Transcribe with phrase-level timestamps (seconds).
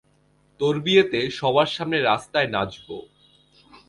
[0.59, 2.97] তোর বিয়েতে, সবার সামনে রাস্তায় নাচবো।